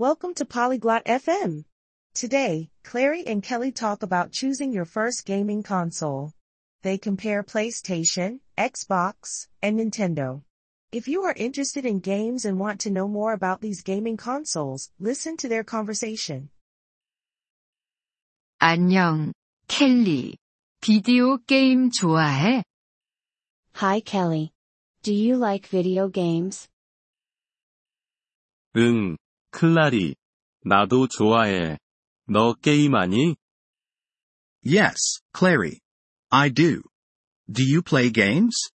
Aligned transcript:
Welcome 0.00 0.33
to 0.35 0.45
Polyglot 0.45 1.05
FM. 1.05 1.65
Today, 2.15 2.71
Clary 2.83 3.27
and 3.27 3.43
Kelly 3.43 3.71
talk 3.71 4.01
about 4.01 4.31
choosing 4.31 4.71
your 4.71 4.85
first 4.85 5.25
gaming 5.25 5.61
console. 5.61 6.31
They 6.81 6.97
compare 6.97 7.43
PlayStation, 7.43 8.39
Xbox, 8.57 9.47
and 9.61 9.79
Nintendo. 9.79 10.41
If 10.91 11.07
you 11.07 11.23
are 11.23 11.33
interested 11.37 11.85
in 11.85 11.99
games 11.99 12.45
and 12.45 12.57
want 12.59 12.79
to 12.81 12.89
know 12.89 13.07
more 13.07 13.33
about 13.33 13.61
these 13.61 13.83
gaming 13.83 14.17
consoles, 14.17 14.89
listen 14.99 15.37
to 15.37 15.47
their 15.49 15.63
conversation. 15.63 16.49
안녕, 18.59 19.33
켈리. 19.67 20.35
비디오 20.79 21.37
게임 21.45 21.91
좋아해? 21.91 22.63
Hi 23.75 23.99
Kelly. 23.99 24.51
Do 25.03 25.13
you 25.13 25.35
like 25.37 25.67
video 25.67 26.07
games? 26.07 26.67
응, 28.75 29.17
클라리. 29.51 30.15
나도 30.63 31.07
좋아해. 31.07 31.77
너 32.27 32.53
게임하니? 32.53 33.35
Yes, 34.65 35.21
Clary. 35.37 35.79
I 36.29 36.49
do. 36.49 36.81
Do 37.51 37.63
you 37.63 37.81
play 37.81 38.11
games? 38.11 38.71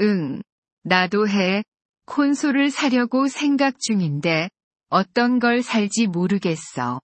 응, 0.00 0.42
나도 0.82 1.28
해. 1.28 1.62
콘솔을 2.06 2.70
사려고 2.70 3.28
생각 3.28 3.78
중인데, 3.80 4.50
어떤 4.88 5.38
걸 5.38 5.62
살지 5.62 6.08
모르겠어. 6.08 7.00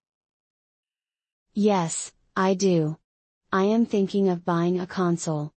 Yes, 1.56 2.12
I 2.34 2.56
do. 2.56 2.96
I 3.50 3.66
am 3.66 3.86
thinking 3.86 4.30
of 4.30 4.44
buying 4.44 4.78
a 4.78 4.86
console. 4.86 5.50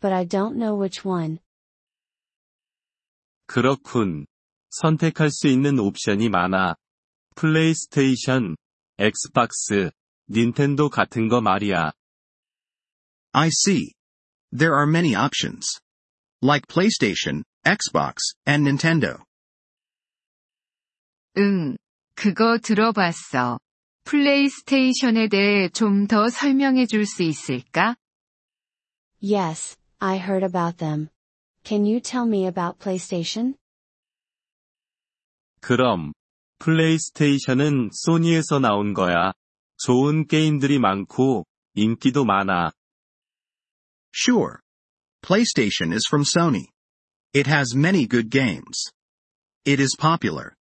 But 0.00 0.12
I 0.12 0.26
don't 0.26 0.56
know 0.56 0.74
which 0.74 1.06
one. 1.06 1.38
그렇군. 3.46 4.26
선택할 4.70 5.30
수 5.30 5.48
있는 5.48 5.78
옵션이 5.78 6.28
많아. 6.28 6.74
플레이스테이션, 7.34 8.56
엑스박스, 8.98 9.90
닌텐도 10.30 10.88
같은 10.90 11.28
거 11.28 11.40
말이야. 11.40 11.92
I 13.32 13.48
see. 13.48 13.92
There 14.50 14.74
are 14.74 14.86
many 14.88 15.14
options. 15.14 15.80
Like 16.42 16.66
PlayStation, 16.66 17.44
Xbox, 17.64 18.34
and 18.46 18.68
Nintendo. 18.68 19.22
응, 21.36 21.76
그거 22.14 22.58
들어봤어. 22.58 23.58
플레이스테이션에 24.04 25.28
대해 25.28 25.68
좀 25.68 26.06
더 26.06 26.28
설명해 26.28 26.86
줄 26.86 27.04
수 27.04 27.22
있을까? 27.22 27.96
Yes, 29.22 29.76
I 29.98 30.18
heard 30.18 30.44
about 30.44 30.78
them. 30.78 31.08
Can 31.64 31.84
you 31.84 32.00
tell 32.00 32.26
me 32.26 32.46
about 32.46 32.78
PlayStation? 32.78 33.54
그럼, 35.60 36.12
플레이스테이션은 36.58 37.90
소니에서 37.92 38.58
나온 38.58 38.94
거야. 38.94 39.32
좋은 39.78 40.26
게임들이 40.26 40.78
많고, 40.78 41.46
인기도 41.74 42.24
많아. 42.24 42.72
Sure. 44.12 44.58
PlayStation 45.22 45.92
is 45.92 46.06
from 46.08 46.24
Sony. 46.24 46.66
It 47.34 47.48
has 47.48 47.76
many 47.76 48.08
good 48.08 48.30
games. 48.30 48.90
It 49.66 49.80
is 49.80 49.96
popular. 49.96 50.54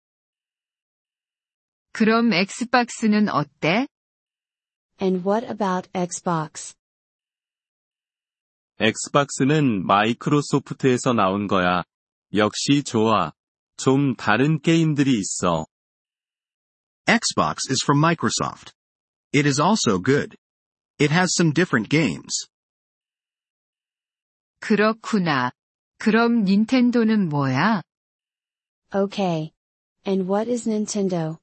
그럼 1.92 2.32
엑스박스는 2.32 3.28
어때? 3.28 3.86
And 5.00 5.26
what 5.26 5.46
about 5.46 5.88
Xbox? 5.94 6.74
엑스박스는 8.78 9.86
마이크로소프트에서 9.86 11.14
나온 11.14 11.46
거야. 11.46 11.84
역시 12.34 12.82
좋아. 12.82 13.32
좀 13.76 14.14
다른 14.16 14.60
게임들이 14.60 15.12
있어. 15.18 15.66
Xbox 17.08 17.70
is 17.70 17.82
from 17.84 18.02
Microsoft. 18.02 18.72
It 19.32 19.46
is 19.46 19.60
also 19.60 20.02
good. 20.02 20.36
It 20.98 21.12
has 21.12 21.34
some 21.36 21.52
different 21.52 21.88
games. 21.88 22.48
그렇구나. 24.60 25.52
그럼 25.98 26.44
닌텐도는 26.44 27.28
뭐야? 27.28 27.82
Okay. 28.94 29.52
And 30.06 30.30
what 30.30 30.50
is 30.50 30.68
Nintendo? 30.68 31.38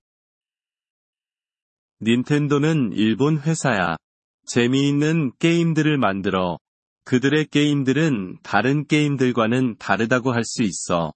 닌텐도는 2.02 2.92
일본 2.94 3.40
회사야. 3.40 3.98
재미있는 4.46 5.32
게임들을 5.40 5.98
만들어. 5.98 6.58
그들의 7.06 7.48
게임들은 7.48 8.40
다른 8.44 8.86
게임들과는 8.88 9.78
다르다고 9.78 10.34
할 10.34 10.44
수 10.44 10.64
있어. 10.64 11.14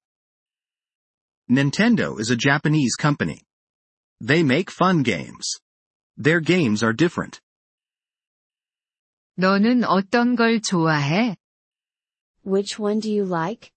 Nintendo 1.51 2.19
is 2.19 2.31
a 2.31 2.37
Japanese 2.37 2.95
company. 2.97 3.43
They 4.21 4.43
make 4.43 4.71
fun 4.71 5.03
games. 5.03 5.59
Their 6.17 6.41
games 6.41 6.83
are 6.83 6.93
different. 6.93 7.41
너는 9.39 9.85
어떤 9.85 10.37
걸 10.37 10.61
좋아해? 10.61 11.37
Which 12.45 12.79
one 12.81 13.01
do 13.01 13.11
you 13.11 13.25
like? 13.25 13.71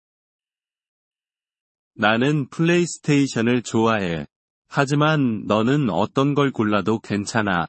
나는 1.98 2.50
플레이스테이션을 2.50 3.64
좋아해. 3.64 4.28
하지만 4.68 5.46
너는 5.46 5.90
어떤 5.90 6.36
걸 6.36 6.52
골라도 6.52 7.00
괜찮아. 7.00 7.68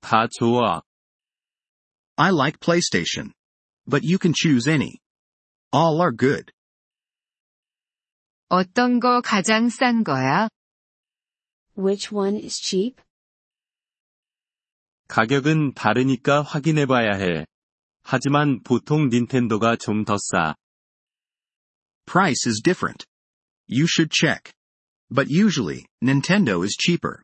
다 0.00 0.26
좋아. 0.26 0.82
I 2.16 2.30
like 2.30 2.58
PlayStation. 2.60 3.32
But 3.86 4.04
you 4.04 4.18
can 4.18 4.32
choose 4.34 4.66
any. 4.68 5.00
All 5.72 6.00
are 6.00 6.12
good. 6.12 6.52
어떤 8.55 8.99
거 8.99 9.19
가장 9.19 9.67
싼 9.67 10.03
거야? 10.03 10.47
Which 11.75 12.13
one 12.13 12.37
is 12.37 12.61
cheap? 12.61 13.01
가격은 15.07 15.73
다르니까 15.73 16.43
확인해 16.43 16.85
봐야 16.85 17.15
해. 17.15 17.47
하지만 18.03 18.61
보통 18.61 19.09
닌텐도가 19.09 19.75
좀 19.75 20.05
더 20.05 20.17
싸. 20.19 20.53
Price 22.05 22.47
is 22.47 22.61
different. 22.61 23.07
You 23.67 23.87
should 23.87 24.11
check. 24.13 24.53
But 25.09 25.31
usually, 25.31 25.87
Nintendo 26.03 26.63
is 26.63 26.77
cheaper. 26.77 27.23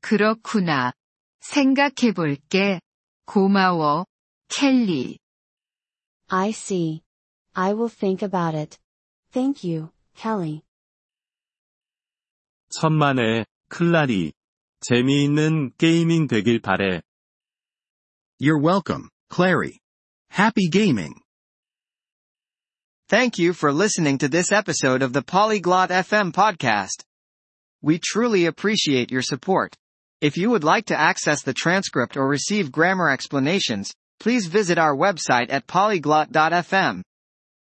그렇구나. 0.00 0.92
생각해 1.38 2.10
볼게. 2.16 2.80
고마워, 3.26 4.06
켈리. 4.48 5.18
I 6.26 6.48
see. 6.48 7.02
I 7.52 7.74
will 7.74 7.88
think 7.88 8.24
about 8.26 8.58
it. 8.58 8.76
Thank 9.33 9.63
you, 9.63 9.89
Kelly. 10.15 10.63
천만에, 12.69 13.45
클라리. 13.69 14.33
재미있는 14.81 15.71
게이밍 15.77 16.27
되길 16.27 16.59
바래. 16.61 17.01
You're 18.39 18.61
welcome, 18.61 19.09
Clary. 19.29 19.79
Happy 20.31 20.69
gaming. 20.69 21.21
Thank 23.09 23.39
you 23.39 23.53
for 23.53 23.73
listening 23.73 24.19
to 24.19 24.27
this 24.29 24.51
episode 24.51 25.01
of 25.01 25.13
the 25.13 25.23
Polyglot 25.23 25.89
FM 25.89 26.31
podcast. 26.31 27.03
We 27.81 27.99
truly 27.99 28.45
appreciate 28.45 29.11
your 29.11 29.23
support. 29.23 29.75
If 30.21 30.37
you 30.37 30.49
would 30.51 30.63
like 30.63 30.85
to 30.87 30.99
access 30.99 31.41
the 31.41 31.53
transcript 31.53 32.17
or 32.17 32.27
receive 32.27 32.71
grammar 32.71 33.09
explanations, 33.09 33.91
please 34.19 34.47
visit 34.47 34.77
our 34.77 34.95
website 34.95 35.47
at 35.49 35.65
polyglot.fm. 35.65 37.01